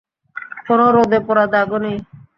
[0.67, 1.97] কোনো রোদে পোড়া দাগও নেই।